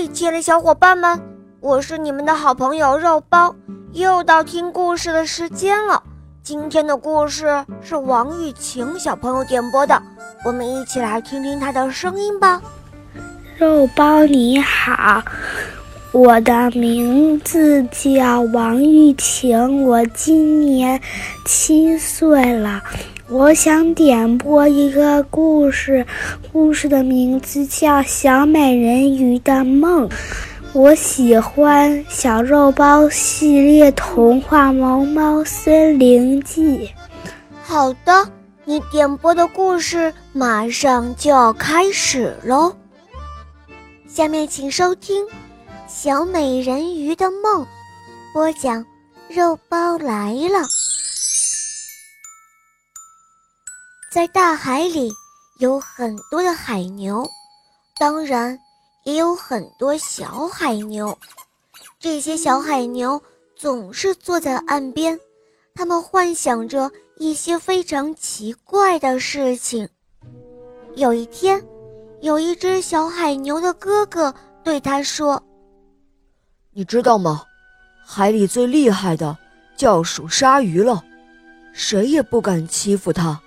[0.00, 1.20] 嗨，亲爱的小伙伴们，
[1.58, 3.52] 我是你们的好朋友肉包，
[3.90, 6.00] 又到听故事的时间了。
[6.40, 10.00] 今天的故事是王玉晴小朋友点播的，
[10.44, 12.62] 我们一起来听听她的声音吧。
[13.56, 15.20] 肉包你好，
[16.12, 21.00] 我的名字叫王玉晴，我今年
[21.48, 22.82] 七岁了。
[23.30, 26.04] 我想点播一个故事，
[26.52, 30.06] 故事的名字叫《小美人鱼的梦》。
[30.74, 36.86] 我喜欢《小肉包》系列童话《毛毛森林记》。
[37.62, 38.30] 好的，
[38.66, 42.74] 你点播的故事马上就要开始喽。
[44.06, 45.24] 下面请收听
[45.86, 47.62] 《小美人鱼的梦》，
[48.34, 48.84] 播讲
[49.28, 50.77] 肉包来了。
[54.18, 55.12] 在大海里
[55.60, 57.24] 有很多的海牛，
[58.00, 58.58] 当然
[59.04, 61.16] 也有很多小海牛。
[62.00, 63.22] 这些小海牛
[63.54, 65.16] 总是坐在岸边，
[65.72, 69.88] 他们幻想着一些非常奇怪的事情。
[70.96, 71.64] 有一天，
[72.20, 74.34] 有一只小海牛的哥哥
[74.64, 75.40] 对他说
[76.74, 77.44] ：“你知道吗？
[78.04, 79.38] 海里最厉害的
[79.76, 81.04] 叫属鲨鱼了，
[81.72, 83.40] 谁也不敢欺负它。”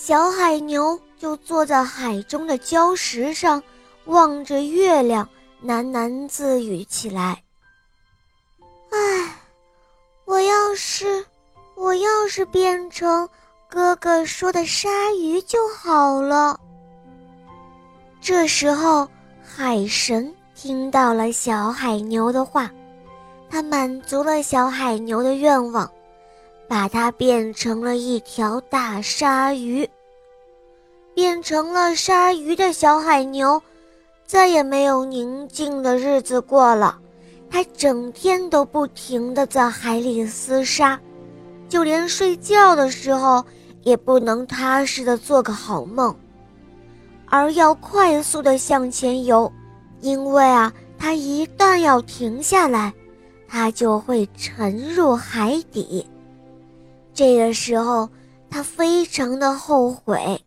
[0.00, 3.60] 小海牛就坐在海中的礁石上，
[4.04, 5.28] 望着月亮，
[5.66, 7.42] 喃喃自语起来
[8.90, 9.34] ：“唉，
[10.24, 11.26] 我要是，
[11.74, 13.28] 我要是变成
[13.68, 14.88] 哥哥说的鲨
[15.20, 16.60] 鱼就好了。”
[18.22, 19.08] 这时候，
[19.42, 22.70] 海神听到了小海牛的话，
[23.50, 25.90] 他满足了小海牛的愿望。
[26.68, 29.88] 把它变成了一条大鲨鱼。
[31.14, 33.60] 变成了鲨鱼的小海牛，
[34.24, 37.00] 再也没有宁静的日子过了。
[37.50, 41.00] 它整天都不停地在海里厮杀，
[41.68, 43.44] 就连睡觉的时候
[43.82, 46.14] 也不能踏实的做个好梦，
[47.26, 49.50] 而要快速的向前游，
[50.02, 52.92] 因为啊，它一旦要停下来，
[53.48, 56.06] 它就会沉入海底。
[57.18, 58.08] 这个时候，
[58.48, 60.40] 他非常的后悔。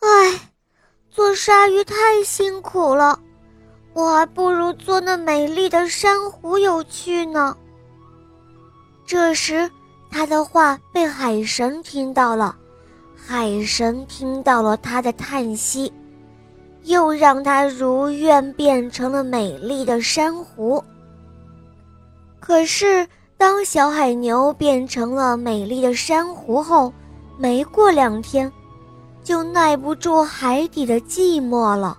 [0.00, 0.50] 唉，
[1.08, 3.16] 做鲨鱼太辛苦了，
[3.92, 7.56] 我还不如做那美丽的珊瑚有趣呢。
[9.06, 9.70] 这时，
[10.10, 12.56] 他的话被海神听到了，
[13.14, 15.92] 海神听到了他的叹息，
[16.82, 20.82] 又让他如愿变成了美丽的珊瑚。
[22.40, 23.06] 可是。
[23.38, 26.90] 当小海牛变成了美丽的珊瑚后，
[27.36, 28.50] 没过两天，
[29.22, 31.98] 就耐不住海底的寂寞了，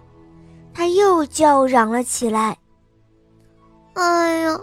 [0.73, 2.57] 它又叫嚷了起来
[3.93, 4.59] ：“哎呀，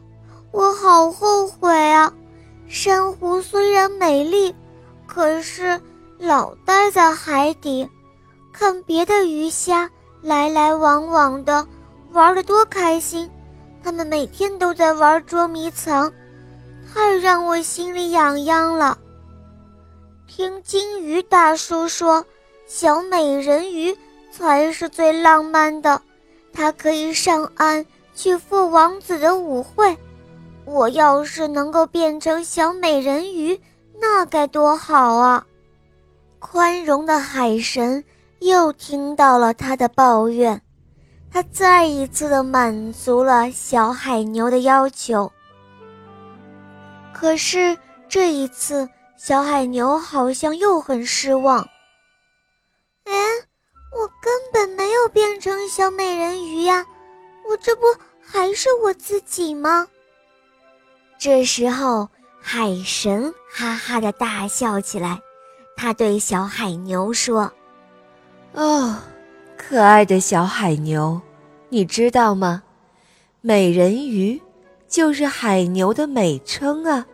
[0.51, 2.13] 我好后悔啊！
[2.67, 4.53] 珊瑚虽然美丽，
[5.07, 5.81] 可是
[6.19, 7.89] 老待在海底，
[8.53, 9.89] 看别的鱼虾
[10.23, 11.65] 来来往往的，
[12.13, 13.31] 玩得多开心。
[13.81, 16.13] 他们每天都在玩捉迷藏。”
[16.94, 18.97] 太让我心里痒痒了。
[20.28, 22.25] 听金鱼大叔说，
[22.69, 23.97] 小美人鱼
[24.31, 26.00] 才是最浪漫的，
[26.53, 27.84] 它可以上岸
[28.15, 29.99] 去赴王子的舞会。
[30.65, 33.60] 我要是能够变成小美人鱼，
[34.00, 35.44] 那该多好啊！
[36.38, 38.04] 宽容的海神
[38.38, 40.62] 又听到了他的抱怨，
[41.33, 45.33] 他再一次的满足了小海牛的要求。
[47.25, 47.75] 可是
[48.07, 48.87] 这一次，
[49.17, 51.67] 小海牛好像又很失望。
[53.05, 53.15] 哎，
[53.97, 56.84] 我根本没有变成小美人鱼呀，
[57.49, 57.87] 我这不
[58.21, 59.89] 还是我自己吗？
[61.19, 62.07] 这时候，
[62.43, 65.19] 海神哈哈的大笑起来，
[65.79, 67.51] 他对小海牛说
[68.53, 68.99] ：“哦，
[69.57, 71.19] 可爱的小海牛，
[71.71, 72.63] 你知道吗？
[73.41, 74.39] 美人鱼。”
[74.87, 77.04] 就是海牛的美称啊！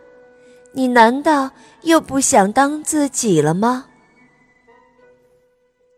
[0.73, 1.49] 你难道
[1.81, 3.85] 又不想当自己了吗？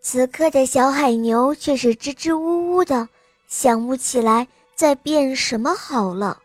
[0.02, 3.08] 此刻的小海牛却是支支吾吾的，
[3.48, 6.40] 想不起来再变什么好了。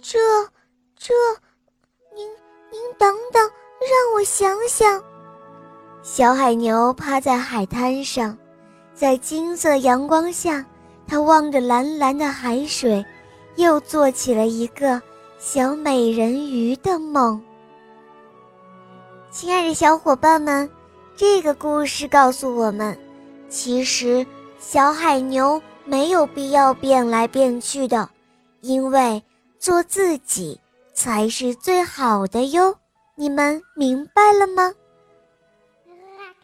[0.00, 0.18] 这、
[0.98, 1.14] 这，
[2.14, 2.28] 您、
[2.70, 5.02] 您等等，让我想想。
[6.02, 8.36] 小海牛趴在海滩上，
[8.92, 10.66] 在金色阳光下，
[11.06, 13.04] 它望着蓝蓝的海水。
[13.56, 14.98] 又做起了一个
[15.44, 17.42] 小美人鱼的梦。
[19.32, 20.70] 亲爱的小伙伴们，
[21.16, 22.96] 这个故事告诉我们，
[23.48, 24.24] 其实
[24.60, 28.08] 小海牛没有必要变来变去的，
[28.60, 29.20] 因为
[29.58, 30.60] 做自己
[30.94, 32.76] 才是最好的哟。
[33.16, 34.72] 你们明白了吗？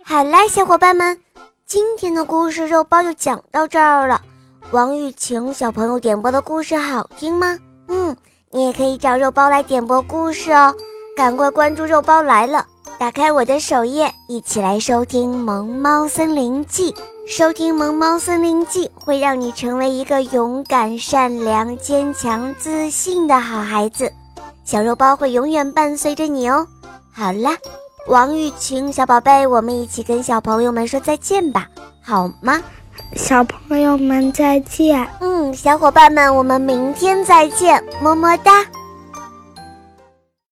[0.03, 1.23] 好啦，小伙伴们，
[1.67, 4.21] 今天的故事肉包就讲到这儿了。
[4.73, 7.57] 王玉晴小朋友点播的故事好听吗？
[7.87, 8.15] 嗯，
[8.51, 10.75] 你也可以找肉包来点播故事哦。
[11.17, 12.65] 赶快关注肉包来了，
[12.99, 16.93] 打开我的首页，一起来收听《萌猫森林记》。
[17.27, 24.11] 收听《萌猫森林记》会让你成为一个勇敢、善良、坚强、自信的好孩子。
[24.65, 26.67] 小肉包会永远伴随着你哦。
[27.13, 27.55] 好啦，
[28.07, 31.69] 王雨晴小宝贝，我们一起跟小朋友们说再见吧，
[32.01, 32.63] 好吗？
[33.15, 35.07] 小朋友们再见。
[35.21, 38.65] 嗯，小伙伴们，我们明天再见，么么哒。